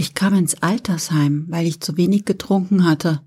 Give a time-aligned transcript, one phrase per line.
[0.00, 3.20] Ich kam ins Altersheim, weil ich zu wenig getrunken hatte.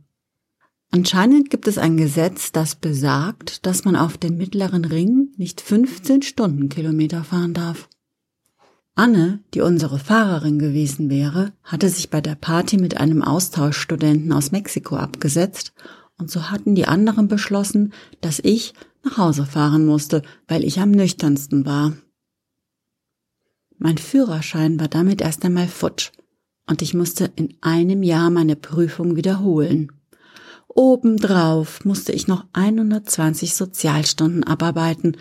[0.89, 6.23] Anscheinend gibt es ein Gesetz, das besagt, dass man auf dem mittleren Ring nicht 15
[6.23, 7.89] Stundenkilometer fahren darf.
[8.95, 14.51] Anne, die unsere Fahrerin gewesen wäre, hatte sich bei der Party mit einem Austauschstudenten aus
[14.51, 15.73] Mexiko abgesetzt,
[16.17, 20.89] und so hatten die anderen beschlossen, dass ich nach Hause fahren musste, weil ich am
[20.89, 21.93] nüchternsten war.
[23.77, 26.11] Mein Führerschein war damit erst einmal futsch,
[26.67, 29.91] und ich musste in einem Jahr meine Prüfung wiederholen.
[30.67, 35.17] Obendrauf musste ich noch 120 Sozialstunden abarbeiten,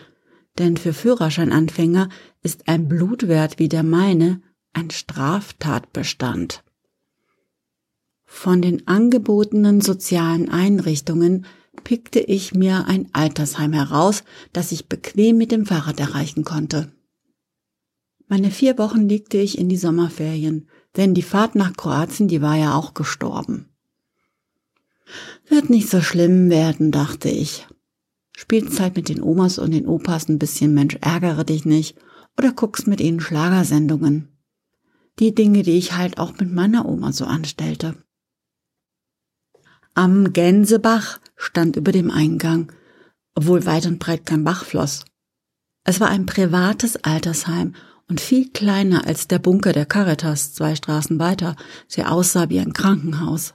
[0.59, 2.09] denn für Führerscheinanfänger
[2.43, 4.41] ist ein Blutwert wie der meine
[4.73, 6.65] ein Straftatbestand.
[8.25, 11.45] Von den angebotenen sozialen Einrichtungen
[11.85, 16.93] pickte ich mir ein Altersheim heraus, das ich bequem mit dem Fahrrad erreichen konnte.
[18.29, 22.57] Meine vier Wochen legte ich in die Sommerferien, denn die Fahrt nach Kroatien, die war
[22.57, 23.69] ja auch gestorben.
[25.49, 27.67] Wird nicht so schlimm werden, dachte ich.
[28.37, 31.97] Spielzeit mit den Omas und den Opas ein bisschen Mensch ärgere dich nicht
[32.39, 34.29] oder guckst mit ihnen Schlagersendungen.
[35.19, 37.95] Die Dinge, die ich halt auch mit meiner Oma so anstellte.
[39.95, 42.73] Am Gänsebach stand über dem Eingang,
[43.35, 45.05] obwohl weit und breit kein Bach floss.
[45.85, 47.75] Es war ein privates Altersheim
[48.13, 51.57] und viel kleiner als der Bunker der Caritas zwei Straßen weiter,
[51.97, 53.55] der aussah wie ein Krankenhaus.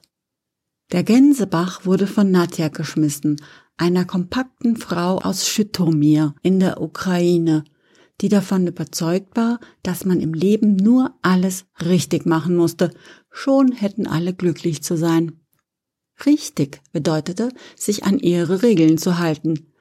[0.92, 3.40] Der Gänsebach wurde von Nadja geschmissen,
[3.78, 7.66] einer kompakten Frau aus Schütomir in der Ukraine,
[8.20, 12.90] die davon überzeugt war, dass man im Leben nur alles richtig machen musste,
[13.30, 15.40] schon hätten alle glücklich zu sein.
[16.26, 19.72] Richtig bedeutete, sich an ihre Regeln zu halten.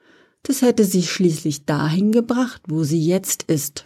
[0.43, 3.85] Das hätte sie schließlich dahin gebracht, wo sie jetzt ist.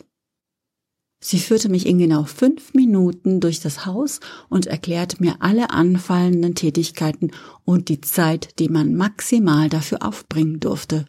[1.24, 4.20] Sie führte mich in genau fünf Minuten durch das Haus
[4.50, 7.32] und erklärte mir alle anfallenden Tätigkeiten
[7.64, 11.06] und die Zeit, die man maximal dafür aufbringen durfte.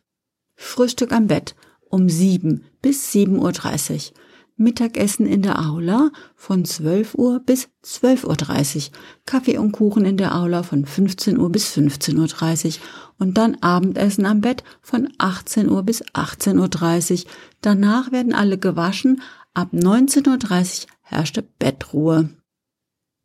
[0.54, 1.56] Frühstück am Bett
[1.88, 4.12] um sieben bis sieben Uhr, dreißig,
[4.56, 8.92] Mittagessen in der Aula von 12 Uhr bis 12.30 Uhr,
[9.26, 12.74] Kaffee und Kuchen in der Aula von 15 Uhr bis 15.30 Uhr
[13.18, 17.30] und dann Abendessen am Bett von 18 Uhr bis 18.30 Uhr.
[17.60, 19.22] Danach werden alle gewaschen,
[19.54, 22.30] Ab 19.30 Uhr herrschte Bettruhe.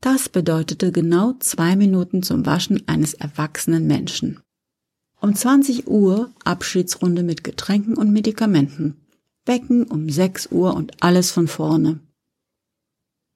[0.02, 4.42] Das bedeutete genau zwei Minuten zum Waschen eines erwachsenen Menschen.
[5.22, 9.08] Um 20 Uhr Abschiedsrunde mit Getränken und Medikamenten.
[9.46, 12.02] Wecken um 6 Uhr und alles von vorne.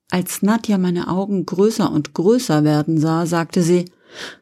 [0.09, 3.85] Als Nadja meine Augen größer und größer werden sah, sagte sie,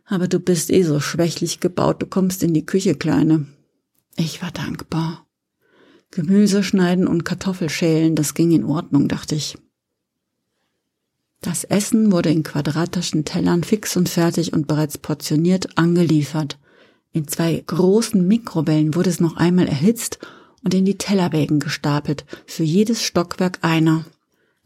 [0.05, 3.45] aber du bist eh so schwächlich gebaut, du kommst in die Küche, Kleine.
[4.15, 5.28] Ich war dankbar.
[6.11, 9.57] Gemüse schneiden und Kartoffelschälen, das ging in Ordnung, dachte ich.
[11.41, 16.57] Das Essen wurde in quadratischen Tellern fix und fertig und bereits portioniert angeliefert.
[17.13, 20.19] In zwei großen Mikrowellen wurde es noch einmal erhitzt
[20.63, 24.05] und in die Tellerwägen gestapelt, für jedes Stockwerk einer.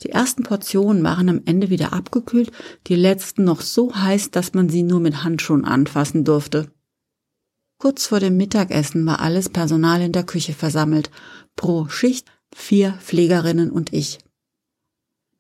[0.01, 2.51] Die ersten Portionen waren am Ende wieder abgekühlt,
[2.87, 6.71] die letzten noch so heiß, dass man sie nur mit Handschuhen anfassen durfte.
[7.83, 11.11] Kurz vor dem Mittagessen war alles Personal in der Küche versammelt,
[11.57, 14.19] pro Schicht vier Pflegerinnen und ich.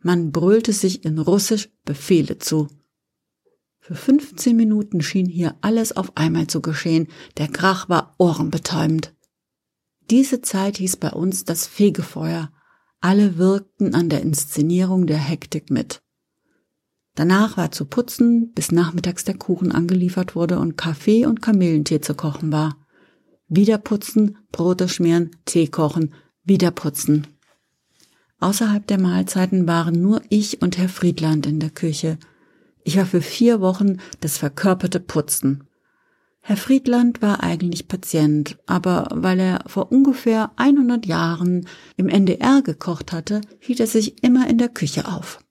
[0.01, 2.67] Man brüllte sich in Russisch Befehle zu.
[3.79, 9.15] Für 15 Minuten schien hier alles auf einmal zu geschehen, der Krach war ohrenbetäubend.
[10.09, 12.51] Diese Zeit hieß bei uns das Fegefeuer,
[12.99, 16.02] alle wirkten an der Inszenierung der Hektik mit.
[17.15, 22.15] Danach war zu putzen, bis nachmittags der Kuchen angeliefert wurde und Kaffee und Kamillentee zu
[22.15, 22.77] kochen war.
[23.47, 26.13] Wieder putzen, Brote schmieren, Tee kochen,
[26.43, 27.27] wieder putzen.
[28.39, 32.17] Außerhalb der Mahlzeiten waren nur ich und Herr Friedland in der Küche.
[32.83, 35.65] Ich war für vier Wochen das verkörperte Putzen.
[36.41, 43.13] Herr Friedland war eigentlich Patient, aber weil er vor ungefähr 100 Jahren im NDR gekocht
[43.13, 45.42] hatte, hielt er sich immer in der Küche auf.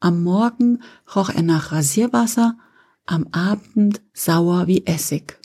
[0.00, 0.82] Am Morgen
[1.14, 2.56] roch er nach Rasierwasser,
[3.04, 5.38] am Abend sauer wie Essig.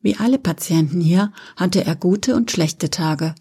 [0.00, 3.34] Wie alle Patienten hier hatte er gute und schlechte Tage.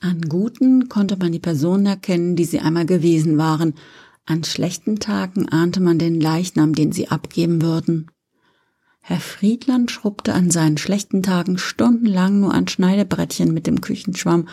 [0.00, 3.74] An guten konnte man die Personen erkennen, die sie einmal gewesen waren,
[4.26, 8.10] an schlechten Tagen ahnte man den Leichnam, den sie abgeben würden.
[9.00, 14.48] Herr Friedland schrubbte an seinen schlechten Tagen stundenlang nur an Schneidebrettchen mit dem Küchenschwamm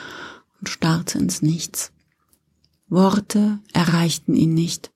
[0.60, 1.94] und starrte ins Nichts.
[2.92, 4.92] Worte erreichten ihn nicht.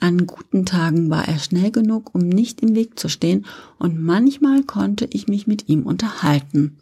[0.00, 3.46] An guten Tagen war er schnell genug, um nicht im Weg zu stehen,
[3.78, 6.78] und manchmal konnte ich mich mit ihm unterhalten.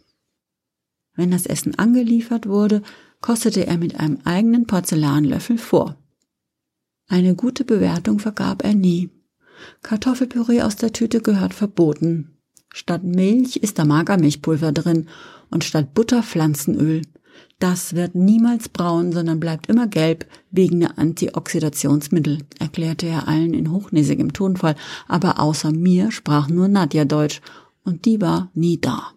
[1.15, 2.81] Wenn das Essen angeliefert wurde,
[3.19, 5.97] kostete er mit einem eigenen Porzellanlöffel vor.
[7.07, 9.09] Eine gute Bewertung vergab er nie.
[9.83, 12.37] Kartoffelpüree aus der Tüte gehört verboten.
[12.73, 15.09] Statt Milch ist da Magermilchpulver drin
[15.49, 17.01] und statt Butter Pflanzenöl.
[17.59, 23.71] Das wird niemals braun, sondern bleibt immer gelb wegen der Antioxidationsmittel, erklärte er allen in
[23.71, 24.75] hochnäsigem Tonfall,
[25.07, 27.41] aber außer mir sprach nur Nadja Deutsch,
[27.83, 29.13] und die war nie da.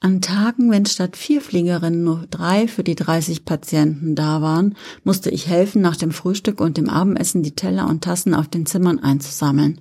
[0.00, 5.28] An Tagen, wenn statt vier Fliegerinnen nur drei für die 30 Patienten da waren, musste
[5.28, 9.00] ich helfen, nach dem Frühstück und dem Abendessen die Teller und Tassen auf den Zimmern
[9.00, 9.80] einzusammeln.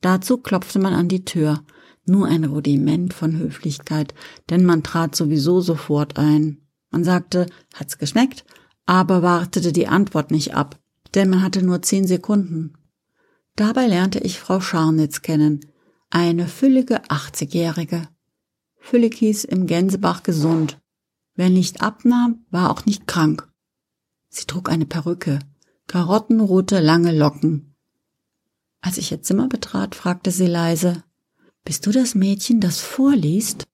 [0.00, 1.62] Dazu klopfte man an die Tür.
[2.06, 4.14] Nur ein Rudiment von Höflichkeit,
[4.48, 6.62] denn man trat sowieso sofort ein.
[6.90, 8.44] Man sagte, hat's geschmeckt,
[8.86, 10.78] aber wartete die Antwort nicht ab,
[11.14, 12.74] denn man hatte nur zehn Sekunden.
[13.56, 15.60] Dabei lernte ich Frau Scharnitz kennen,
[16.10, 18.08] eine füllige 80-Jährige.
[18.78, 20.78] Füllig hieß im Gänsebach gesund.
[21.34, 23.48] Wer nicht abnahm, war auch nicht krank.
[24.28, 25.40] Sie trug eine Perücke,
[25.88, 27.74] karottenrote lange Locken.
[28.80, 31.02] Als ich ihr Zimmer betrat, fragte sie leise,
[31.66, 33.64] Bist du das Mädchen, das vorliest?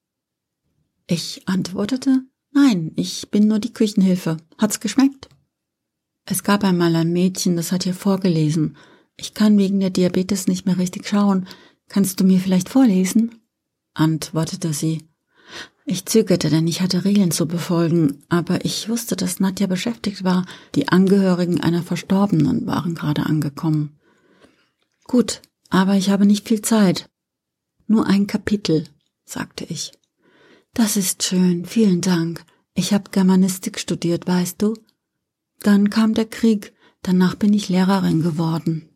[1.06, 4.38] Ich antwortete, Nein, ich bin nur die Küchenhilfe.
[4.56, 5.28] Hat's geschmeckt?
[6.24, 8.78] Es gab einmal ein Mädchen, das hat hier vorgelesen.
[9.18, 11.46] Ich kann wegen der Diabetes nicht mehr richtig schauen.
[11.88, 13.42] Kannst du mir vielleicht vorlesen?
[13.92, 15.06] antwortete sie.
[15.84, 20.46] Ich zögerte, denn ich hatte Regeln zu befolgen, aber ich wusste, dass Nadja beschäftigt war.
[20.76, 23.98] Die Angehörigen einer Verstorbenen waren gerade angekommen.
[25.04, 27.11] Gut, aber ich habe nicht viel Zeit.
[27.92, 28.88] Nur ein Kapitel,
[29.26, 29.92] sagte ich.
[30.72, 32.42] Das ist schön, vielen Dank.
[32.72, 34.72] Ich habe Germanistik studiert, weißt du?
[35.60, 36.72] Dann kam der Krieg,
[37.02, 38.88] danach bin ich Lehrerin geworden.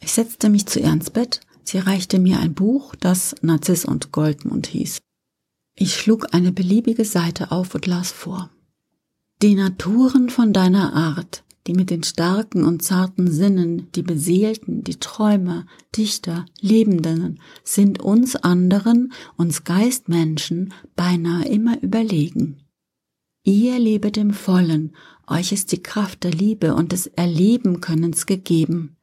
[0.00, 4.10] Ich setzte mich zu ihr ins Bett Sie reichte mir ein Buch, das Narziss und
[4.10, 4.98] Goldmund hieß.
[5.76, 8.50] Ich schlug eine beliebige Seite auf und las vor.
[9.40, 14.96] Die Naturen von deiner Art, die mit den starken und zarten Sinnen, die Beseelten, die
[14.96, 15.66] Träumer,
[15.96, 22.62] Dichter, Lebenden, sind uns anderen, uns Geistmenschen, beinahe immer überlegen.
[23.42, 24.94] Ihr lebet im Vollen,
[25.26, 28.96] euch ist die Kraft der Liebe und des Erlebenkönnens gegeben.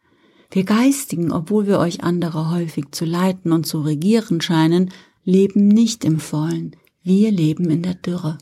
[0.51, 4.91] Wir Geistigen, obwohl wir euch andere häufig zu leiten und zu regieren scheinen,
[5.23, 8.37] leben nicht im Vollen, wir leben in der Dürre.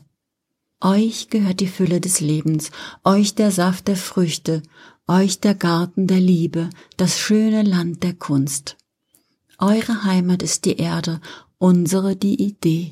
[0.80, 2.70] Euch gehört die Fülle des Lebens,
[3.02, 4.62] euch der Saft der Früchte,
[5.06, 8.76] euch der Garten der Liebe, das schöne Land der Kunst.
[9.58, 11.20] Eure Heimat ist die Erde,
[11.56, 12.90] unsere die Idee.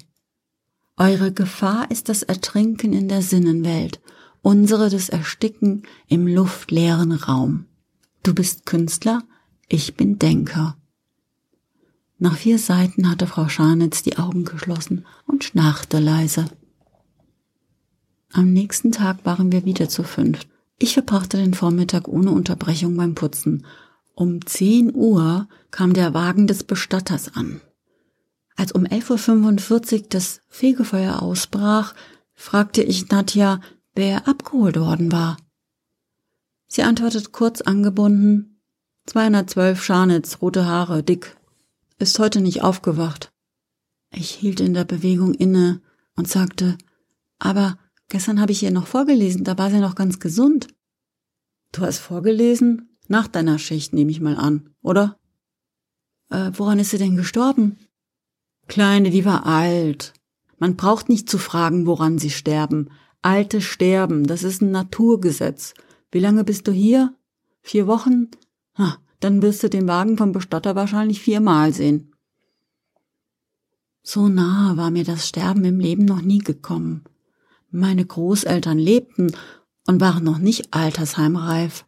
[0.97, 4.01] Eure Gefahr ist das Ertrinken in der Sinnenwelt,
[4.41, 7.67] unsere das Ersticken im luftleeren Raum.
[8.23, 9.23] Du bist Künstler,
[9.69, 10.79] ich bin Denker.
[12.19, 16.47] Nach vier Seiten hatte Frau Scharnitz die Augen geschlossen und schnarchte leise.
[18.37, 20.49] Am nächsten Tag waren wir wieder zu fünft.
[20.81, 23.65] Ich verbrachte den Vormittag ohne Unterbrechung beim Putzen.
[24.17, 27.61] Um zehn Uhr kam der Wagen des Bestatters an.
[28.57, 31.95] Als um 11.45 Uhr das Fegefeuer ausbrach,
[32.33, 33.61] fragte ich Nadja,
[33.95, 35.37] wer abgeholt worden war.
[36.67, 38.61] Sie antwortet kurz angebunden,
[39.07, 41.37] 212 Scharnitz, rote Haare, dick,
[41.99, 43.33] ist heute nicht aufgewacht.
[44.11, 45.83] Ich hielt in der Bewegung inne
[46.17, 46.77] und sagte,
[47.39, 47.79] aber
[48.09, 50.69] gestern habe ich ihr noch vorgelesen, da war sie noch ganz gesund.
[51.73, 52.97] Du hast vorgelesen?
[53.09, 55.19] Nach deiner Schicht nehme ich mal an, oder?
[56.31, 57.79] Äh, woran ist sie denn gestorben?
[58.67, 60.15] Kleine, die war alt.
[60.59, 62.91] Man braucht nicht zu fragen, woran sie sterben.
[63.21, 65.75] Alte sterben, das ist ein Naturgesetz.
[66.11, 67.15] Wie lange bist du hier?
[67.61, 68.31] Vier Wochen?
[68.79, 72.13] Ha, dann wirst du den Wagen vom Bestatter wahrscheinlich viermal sehen.
[74.03, 77.05] So nahe war mir das Sterben im Leben noch nie gekommen.
[77.75, 79.33] Meine Großeltern lebten
[79.89, 81.85] und waren noch nicht altersheimreif.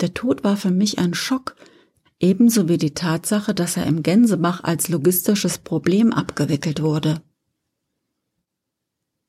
[0.00, 1.56] Der Tod war für mich ein Schock,
[2.20, 7.20] ebenso wie die Tatsache, dass er im Gänsebach als logistisches Problem abgewickelt wurde.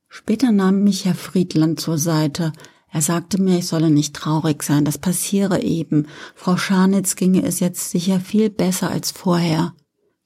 [0.07, 2.53] Später nahm mich Herr Friedland zur Seite,
[2.87, 6.05] er sagte mir, ich solle nicht traurig sein, das passiere eben.
[6.35, 9.73] Frau Scharnitz ginge es jetzt sicher viel besser als vorher.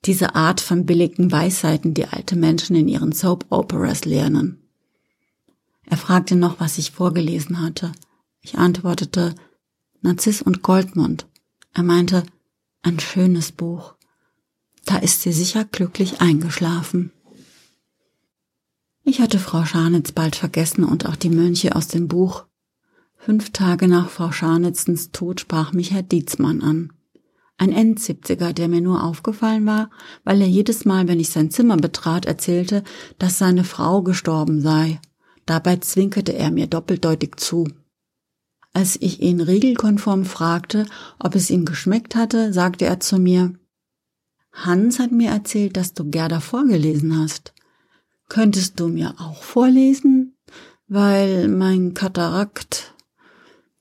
[0.04, 4.65] Diese Art von billigen Weisheiten, die alte Menschen in ihren Soap Operas lernen.
[5.88, 7.92] Er fragte noch, was ich vorgelesen hatte.
[8.42, 9.36] Ich antwortete,
[10.02, 11.28] Narziss und Goldmund.
[11.74, 12.24] Er meinte,
[12.82, 13.96] ein schönes Buch.
[14.86, 17.12] Da ist sie sicher glücklich eingeschlafen.
[19.04, 22.46] Ich hatte Frau Scharnitz bald vergessen und auch die Mönche aus dem Buch.
[23.18, 26.94] Fünf Tage nach Frau Scharnitzens Tod sprach mich Herr Dietzmann an.
[27.58, 29.90] Ein Endsiebziger, der mir nur aufgefallen war,
[30.24, 32.84] weil er jedes Mal, wenn ich sein Zimmer betrat, erzählte,
[33.18, 35.00] dass seine Frau gestorben sei.
[35.46, 37.68] Dabei zwinkerte er mir doppeldeutig zu.
[38.74, 40.86] Als ich ihn regelkonform fragte,
[41.20, 43.54] ob es ihm geschmeckt hatte, sagte er zu mir,
[44.52, 47.54] Hans hat mir erzählt, dass du Gerda vorgelesen hast.
[48.30, 50.38] Könntest du mir auch vorlesen?
[50.88, 52.96] Weil mein Katarakt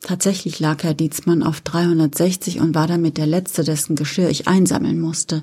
[0.05, 5.01] Tatsächlich lag Herr Dietzmann auf 360 und war damit der letzte, dessen Geschirr ich einsammeln
[5.01, 5.41] musste.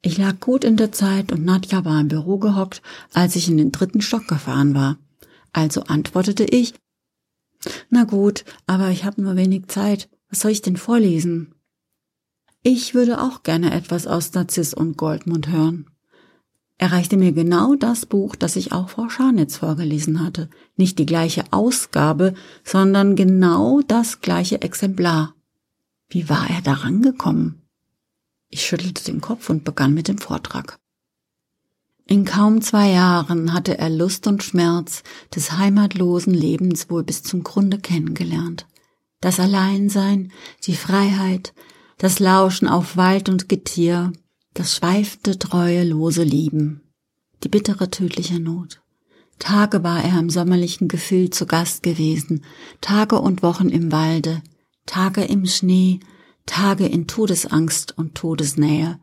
[0.00, 2.80] Ich lag gut in der Zeit und Nadja war im Büro gehockt,
[3.12, 4.96] als ich in den dritten Stock gefahren war.
[5.52, 6.74] Also antwortete ich,
[7.90, 10.08] na gut, aber ich habe nur wenig Zeit.
[10.28, 11.54] Was soll ich denn vorlesen?
[12.62, 15.86] Ich würde auch gerne etwas aus Narziss und Goldmund hören.
[16.78, 20.48] Er reichte mir genau das Buch, das ich auch Frau Scharnitz vorgelesen hatte.
[20.76, 25.34] Nicht die gleiche Ausgabe, sondern genau das gleiche Exemplar.
[26.08, 27.62] Wie war er daran gekommen?
[28.48, 30.78] Ich schüttelte den Kopf und begann mit dem Vortrag.
[32.06, 35.02] In kaum zwei Jahren hatte er Lust und Schmerz
[35.34, 38.66] des heimatlosen Lebens wohl bis zum Grunde kennengelernt.
[39.20, 40.32] Das Alleinsein,
[40.66, 41.54] die Freiheit,
[41.98, 44.12] das Lauschen auf Wald und Getier,
[44.54, 46.82] das schweifte, treue, lose Lieben,
[47.44, 48.82] die bittere, tödliche Not.
[49.38, 52.44] Tage war er im sommerlichen Gefühl zu Gast gewesen,
[52.80, 54.42] Tage und Wochen im Walde,
[54.86, 56.00] Tage im Schnee,
[56.46, 58.98] Tage in Todesangst und Todesnähe,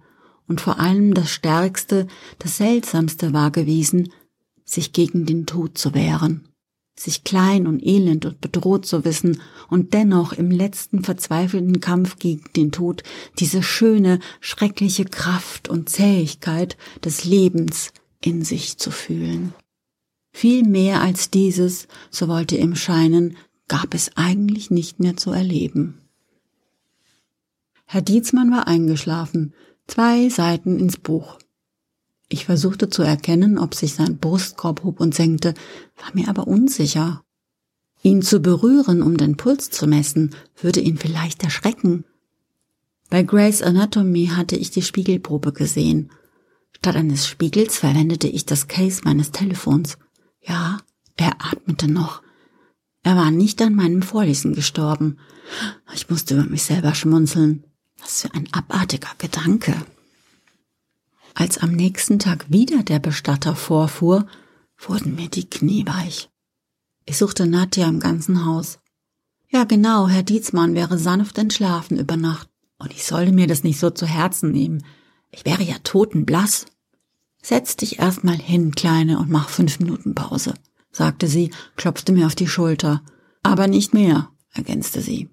[0.49, 2.07] und vor allem das Stärkste,
[2.39, 4.11] das Seltsamste war gewesen,
[4.65, 6.49] sich gegen den Tod zu wehren
[6.99, 12.43] sich klein und elend und bedroht zu wissen und dennoch im letzten verzweifelten Kampf gegen
[12.55, 13.03] den Tod
[13.39, 19.53] diese schöne, schreckliche Kraft und Zähigkeit des Lebens in sich zu fühlen.
[20.31, 23.37] Viel mehr als dieses, so wollte ihm scheinen,
[23.67, 26.01] gab es eigentlich nicht mehr zu erleben.
[27.85, 29.53] Herr Dietzmann war eingeschlafen,
[29.89, 31.39] zwei Seiten ins Buch.
[32.29, 35.55] Ich versuchte zu erkennen, ob sich sein Brustkorb hob und senkte,
[35.97, 37.23] war mir aber unsicher.
[38.03, 42.05] Ihn zu berühren, um den Puls zu messen, würde ihn vielleicht erschrecken.
[43.09, 46.11] Bei Grace Anatomy hatte ich die Spiegelprobe gesehen.
[46.71, 49.97] Statt eines Spiegels verwendete ich das Case meines Telefons.
[50.41, 50.77] Ja,
[51.17, 52.21] er atmete noch.
[53.03, 55.17] Er war nicht an meinem Vorlesen gestorben.
[55.95, 57.65] Ich musste über mich selber schmunzeln.
[58.01, 59.75] Was für ein abartiger Gedanke.
[61.33, 64.27] Als am nächsten Tag wieder der Bestatter vorfuhr,
[64.77, 66.29] wurden mir die Knie weich.
[67.05, 68.79] Ich suchte Nadja im ganzen Haus.
[69.49, 72.49] Ja, genau, Herr Dietzmann wäre sanft entschlafen über Nacht.
[72.77, 74.85] Und ich sollte mir das nicht so zu Herzen nehmen.
[75.31, 76.65] Ich wäre ja totenblass.
[77.41, 80.53] Setz dich erst mal hin, Kleine, und mach fünf Minuten Pause,
[80.91, 83.01] sagte sie, klopfte mir auf die Schulter.
[83.43, 85.29] Aber nicht mehr, ergänzte sie.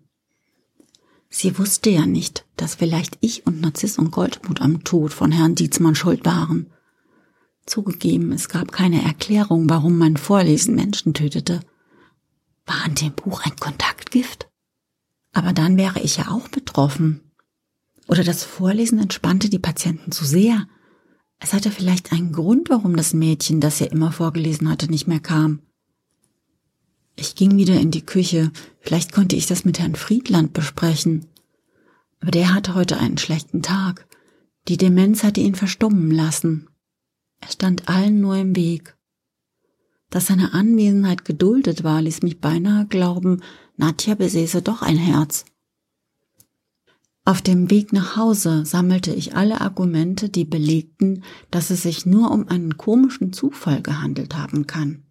[1.28, 5.54] Sie wusste ja nicht, dass vielleicht ich und Narziss und Goldmut am Tod von Herrn
[5.54, 6.70] Dietzmann schuld waren.
[7.66, 11.60] Zugegeben, es gab keine Erklärung, warum mein Vorlesen Menschen tötete.
[12.64, 14.48] War an dem Buch ein Kontaktgift?
[15.32, 17.20] Aber dann wäre ich ja auch betroffen.
[18.08, 20.66] Oder das Vorlesen entspannte die Patienten zu sehr.
[21.38, 25.20] Es hatte vielleicht einen Grund, warum das Mädchen, das er immer vorgelesen hatte, nicht mehr
[25.20, 25.65] kam.
[27.16, 28.52] Ich ging wieder in die Küche.
[28.80, 31.26] Vielleicht konnte ich das mit Herrn Friedland besprechen.
[32.20, 34.06] Aber der hatte heute einen schlechten Tag.
[34.68, 36.68] Die Demenz hatte ihn verstummen lassen.
[37.40, 38.96] Er stand allen nur im Weg.
[40.10, 43.42] Dass seine Anwesenheit geduldet war, ließ mich beinahe glauben,
[43.76, 45.44] Nadja besäße doch ein Herz.
[47.24, 52.30] Auf dem Weg nach Hause sammelte ich alle Argumente, die belegten, dass es sich nur
[52.30, 55.05] um einen komischen Zufall gehandelt haben kann.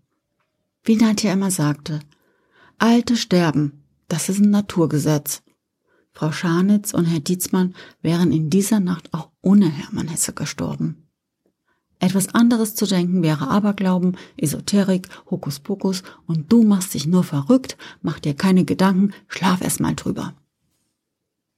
[0.85, 1.99] Wie Nadja immer sagte,
[2.77, 5.41] Alte sterben, das ist ein Naturgesetz.
[6.13, 7.73] Frau Scharnitz und Herr Dietzmann
[8.03, 11.09] wären in dieser Nacht auch ohne Hermann Hesse gestorben.
[11.97, 18.19] Etwas anderes zu denken wäre Aberglauben, Esoterik, Hokuspokus und du machst dich nur verrückt, mach
[18.19, 20.35] dir keine Gedanken, schlaf erst mal drüber.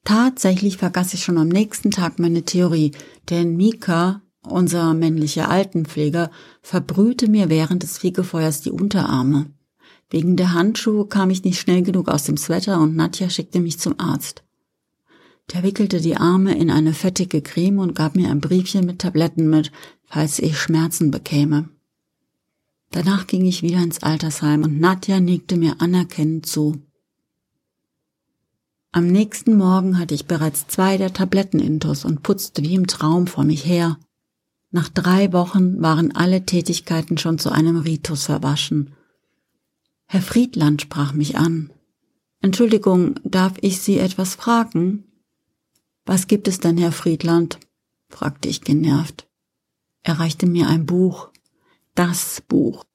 [0.05, 2.91] Tatsächlich vergaß ich schon am nächsten Tag meine Theorie,
[3.29, 9.47] denn Mika unser männlicher Altenpfleger, verbrühte mir während des Fegefeuers die Unterarme.
[10.09, 13.79] Wegen der Handschuhe kam ich nicht schnell genug aus dem Sweater und Nadja schickte mich
[13.79, 14.43] zum Arzt.
[15.53, 19.49] Der wickelte die Arme in eine fettige Creme und gab mir ein Briefchen mit Tabletten
[19.49, 19.71] mit,
[20.05, 21.69] falls ich Schmerzen bekäme.
[22.91, 26.81] Danach ging ich wieder ins Altersheim und Nadja nickte mir anerkennend zu.
[28.91, 33.27] Am nächsten Morgen hatte ich bereits zwei der Tabletten intus und putzte wie im Traum
[33.27, 33.97] vor mich her.
[34.77, 38.93] Nach drei Wochen waren alle Tätigkeiten schon zu einem Ritus verwaschen.
[40.05, 41.73] Herr Friedland sprach mich an.
[42.41, 45.03] Entschuldigung, darf ich Sie etwas fragen?
[46.05, 47.57] Was gibt es denn, Herr Friedland?
[48.07, 49.27] fragte ich genervt.
[50.03, 51.31] Er reichte mir ein Buch.
[51.95, 52.85] Das Buch.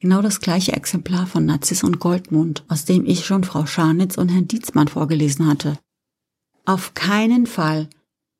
[0.00, 4.28] Genau das gleiche Exemplar von Narziss und Goldmund, aus dem ich schon Frau Scharnitz und
[4.28, 5.78] Herrn Dietzmann vorgelesen hatte.
[6.64, 7.88] Auf keinen Fall.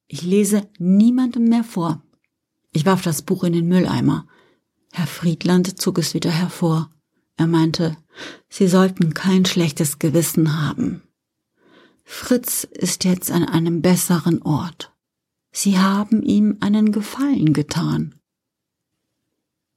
[0.08, 2.02] Ich lese niemandem mehr vor.
[2.72, 4.26] Ich warf das Buch in den Mülleimer.
[4.92, 6.90] Herr Friedland zog es wieder hervor.
[7.36, 7.96] Er meinte,
[8.48, 11.02] Sie sollten kein schlechtes Gewissen haben.
[12.04, 14.92] Fritz ist jetzt an einem besseren Ort.
[15.50, 18.14] Sie haben ihm einen Gefallen getan.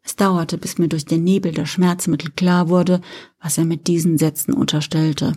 [0.03, 3.01] Es dauerte, bis mir durch den Nebel der Schmerzmittel klar wurde,
[3.41, 5.33] was er mit diesen Sätzen unterstellte.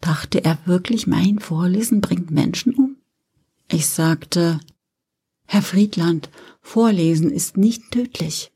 [0.00, 2.96] Dachte er wirklich, mein Vorlesen bringt Menschen um?
[3.68, 4.60] Ich sagte,
[5.46, 6.30] Herr Friedland,
[6.60, 8.52] Vorlesen ist nicht tödlich.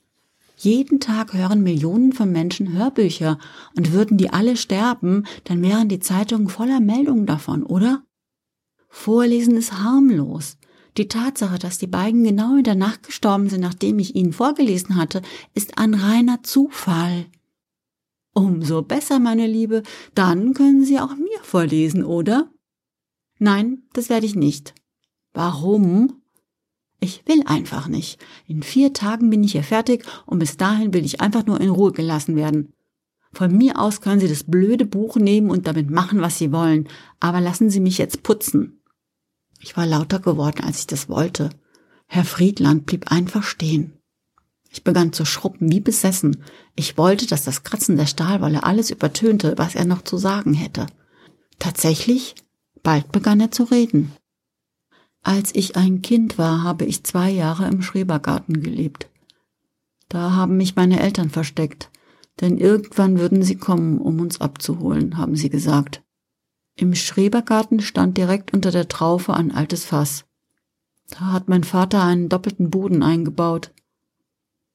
[0.57, 3.39] Jeden Tag hören Millionen von Menschen Hörbücher,
[3.77, 8.03] und würden die alle sterben, dann wären die Zeitungen voller Meldungen davon, oder?
[8.89, 10.57] Vorlesen ist harmlos.
[10.97, 14.97] Die Tatsache, dass die beiden genau in der Nacht gestorben sind, nachdem ich ihnen vorgelesen
[14.97, 15.21] hatte,
[15.55, 17.27] ist ein reiner Zufall.
[18.33, 19.83] Umso besser, meine Liebe,
[20.15, 22.51] dann können Sie auch mir vorlesen, oder?
[23.39, 24.75] Nein, das werde ich nicht.
[25.35, 26.23] Warum?
[27.01, 28.19] Ich will einfach nicht.
[28.47, 31.69] In vier Tagen bin ich hier fertig und bis dahin will ich einfach nur in
[31.69, 32.73] Ruhe gelassen werden.
[33.33, 36.89] Von mir aus können Sie das blöde Buch nehmen und damit machen, was Sie wollen,
[37.21, 38.81] aber lassen Sie mich jetzt putzen.
[39.61, 41.51] Ich war lauter geworden, als ich das wollte.
[42.07, 43.93] Herr Friedland blieb einfach stehen.
[44.71, 46.45] Ich begann zu schruppen wie besessen.
[46.75, 50.87] Ich wollte, dass das Kratzen der Stahlwolle alles übertönte, was er noch zu sagen hätte.
[51.59, 52.35] Tatsächlich,
[52.83, 54.13] bald begann er zu reden.
[55.27, 59.11] Als ich ein Kind war, habe ich zwei Jahre im Schrebergarten gelebt.
[60.09, 61.91] Da haben mich meine Eltern versteckt,
[62.41, 66.05] denn irgendwann würden sie kommen, um uns abzuholen, haben sie gesagt.
[66.77, 70.27] Im Schrebergarten stand direkt unter der Traufe ein altes Fass.
[71.11, 73.73] Da hat mein Vater einen doppelten Boden eingebaut.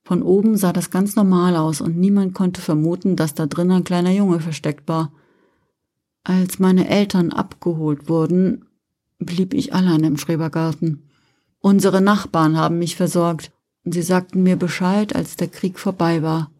[0.03, 3.85] Von oben sah das ganz normal aus und niemand konnte vermuten, dass da drin ein
[3.85, 5.13] kleiner Junge versteckt war.
[6.25, 8.65] Als meine Eltern abgeholt wurden,
[9.25, 11.09] blieb ich allein im Schrebergarten.
[11.59, 13.51] Unsere Nachbarn haben mich versorgt
[13.85, 16.51] und sie sagten mir Bescheid, als der Krieg vorbei war.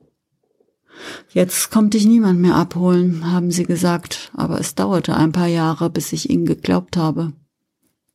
[1.29, 5.89] Jetzt kommt dich niemand mehr abholen, haben sie gesagt, aber es dauerte ein paar Jahre,
[5.89, 7.33] bis ich ihnen geglaubt habe.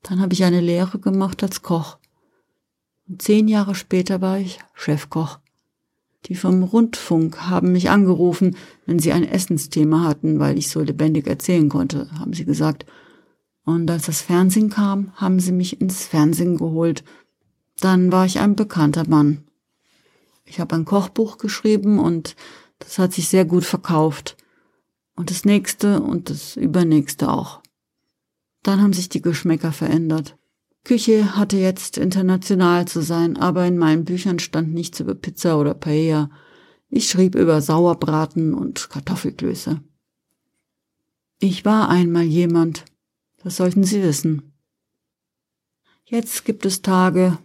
[0.03, 1.99] Dann habe ich eine Lehre gemacht als Koch.
[3.09, 5.39] Und zehn Jahre später war ich Chefkoch.
[6.27, 11.27] Die vom Rundfunk haben mich angerufen, wenn sie ein Essensthema hatten, weil ich so lebendig
[11.27, 12.85] erzählen konnte, haben sie gesagt.
[13.67, 17.03] Und als das Fernsehen kam, haben sie mich ins Fernsehen geholt.
[17.81, 19.43] Dann war ich ein bekannter Mann.
[20.45, 22.37] Ich habe ein Kochbuch geschrieben und
[22.79, 24.37] das hat sich sehr gut verkauft.
[25.17, 27.61] Und das nächste und das übernächste auch.
[28.63, 30.37] Dann haben sich die Geschmäcker verändert.
[30.85, 35.75] Küche hatte jetzt international zu sein, aber in meinen Büchern stand nichts über Pizza oder
[35.75, 36.31] Paella.
[36.89, 39.81] Ich schrieb über Sauerbraten und Kartoffelklöße.
[41.41, 42.85] Ich war einmal jemand,
[43.47, 44.55] das sollten Sie wissen.
[46.05, 47.39] Jetzt gibt es Tage,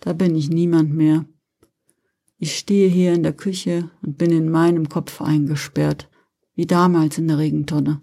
[0.00, 1.26] da bin ich niemand mehr.
[2.38, 6.08] Ich stehe hier in der Küche und bin in meinem Kopf eingesperrt,
[6.54, 8.00] wie damals in der Regentonne.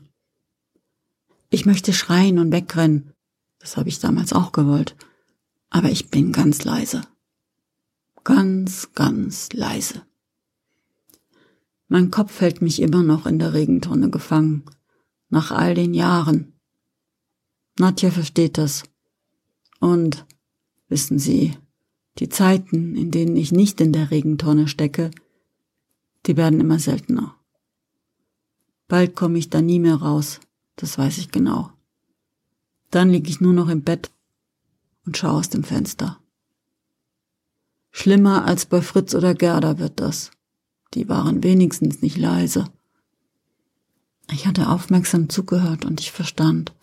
[1.49, 3.12] Ich möchte schreien und wegrennen.
[3.58, 4.95] Das habe ich damals auch gewollt.
[5.71, 7.01] Aber ich bin ganz leise.
[8.23, 10.04] Ganz, ganz leise.
[11.88, 14.63] Mein Kopf hält mich immer noch in der Regentonne gefangen.
[15.30, 16.50] Nach all den Jahren.
[17.79, 18.84] Nadja versteht das.
[19.79, 20.25] Und,
[20.89, 21.57] wissen Sie,
[22.19, 25.12] die Zeiten, in denen ich nicht in der Regentonne stecke,
[26.25, 27.36] die werden immer seltener.
[28.88, 30.39] Bald komme ich da nie mehr raus,
[30.75, 31.71] das weiß ich genau.
[32.89, 34.12] Dann liege ich nur noch im Bett
[35.05, 36.19] und schaue aus dem Fenster.
[37.91, 40.31] Schlimmer als bei Fritz oder Gerda wird das.
[40.93, 42.65] Die waren wenigstens nicht leise.
[44.29, 46.73] Ich hatte aufmerksam zugehört und ich verstand.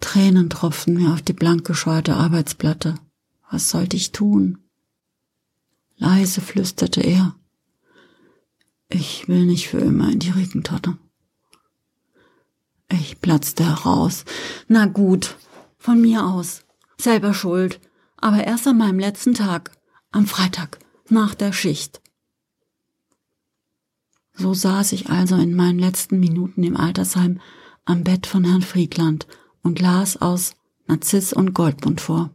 [0.00, 2.94] Tränen tropften mir auf die blank gescheute Arbeitsplatte.
[3.50, 4.58] Was sollte ich tun?
[5.96, 7.34] Leise flüsterte er.
[8.88, 10.98] Ich will nicht für immer in die Regentonne.
[12.90, 14.24] Ich platzte heraus.
[14.66, 15.36] Na gut,
[15.76, 16.64] von mir aus.
[16.98, 17.80] Selber schuld.
[18.16, 19.72] Aber erst an meinem letzten Tag,
[20.10, 20.78] am Freitag,
[21.08, 22.00] nach der Schicht.
[24.34, 27.40] So saß ich also in meinen letzten Minuten im Altersheim
[27.84, 29.26] am Bett von Herrn Friedland
[29.62, 30.54] und las aus
[30.86, 32.30] Narziss und Goldmund vor.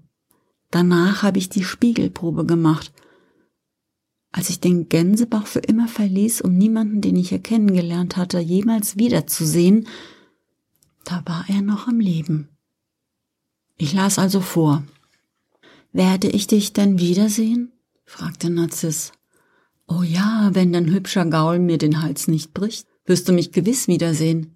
[0.71, 2.91] Danach habe ich die Spiegelprobe gemacht.
[4.31, 8.97] Als ich den Gänsebach für immer verließ, um niemanden, den ich hier kennengelernt hatte, jemals
[8.97, 9.87] wiederzusehen,
[11.03, 12.49] da war er noch am Leben.
[13.77, 14.83] Ich las also vor.
[15.91, 17.71] Werde ich dich denn wiedersehen?
[18.05, 19.11] fragte Narziss.
[19.87, 23.87] Oh ja, wenn dein hübscher Gaul mir den Hals nicht bricht, wirst du mich gewiss
[23.87, 24.52] wiedersehen.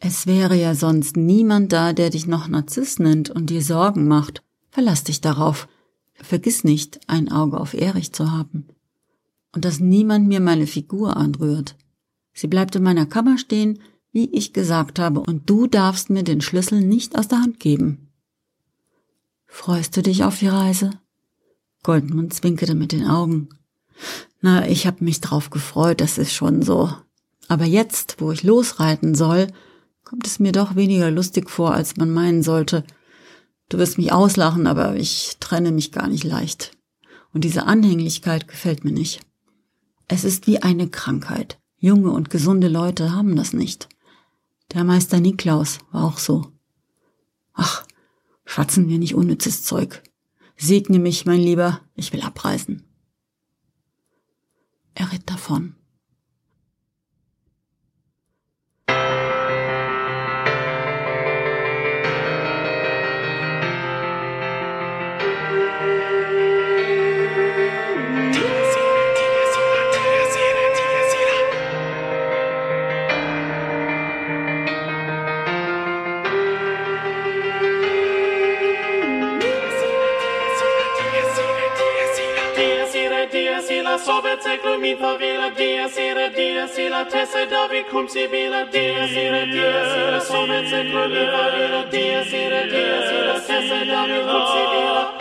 [0.00, 4.42] Es wäre ja sonst niemand da, der dich noch Narziss nennt und dir Sorgen macht.
[4.70, 5.68] Verlass dich darauf.
[6.14, 8.68] Vergiss nicht, ein Auge auf Erich zu haben.
[9.52, 11.76] Und dass niemand mir meine Figur anrührt.
[12.32, 13.80] Sie bleibt in meiner Kammer stehen,
[14.12, 18.12] wie ich gesagt habe, und du darfst mir den Schlüssel nicht aus der Hand geben.
[19.46, 20.90] Freust du dich auf die Reise?
[21.82, 23.48] Goldmund zwinkerte mit den Augen.
[24.40, 26.92] Na, ich hab mich drauf gefreut, das ist schon so.
[27.48, 29.48] Aber jetzt, wo ich losreiten soll,
[30.08, 32.82] kommt es mir doch weniger lustig vor, als man meinen sollte.
[33.68, 36.72] Du wirst mich auslachen, aber ich trenne mich gar nicht leicht.
[37.34, 39.20] Und diese Anhänglichkeit gefällt mir nicht.
[40.06, 41.60] Es ist wie eine Krankheit.
[41.76, 43.90] Junge und gesunde Leute haben das nicht.
[44.72, 46.52] Der Meister Niklaus war auch so.
[47.52, 47.84] Ach,
[48.46, 50.02] schwatzen wir nicht unnützes Zeug.
[50.56, 52.84] Segne mich, mein Lieber, ich will abreisen.
[54.94, 55.77] Er ritt davon.
[84.88, 89.84] Vita vila dia sera dia si la tessa davi cum si vila dia sera dia
[89.90, 95.17] si la somenza clubi valila dia sera dia si la tessa davi cum si vila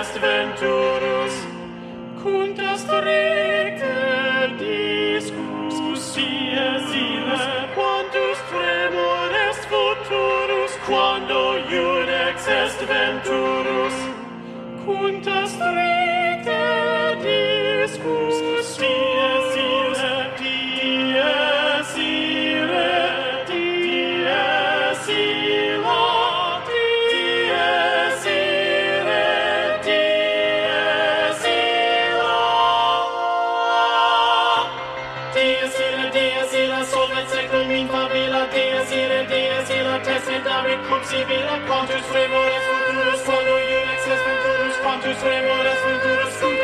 [0.00, 0.79] est ventus
[37.28, 43.54] secol min favela Dea sera, dea sera, testet are cum sibila Contus remores futurus, fono
[43.68, 46.54] iulex es venturus Contus remores futurus, cum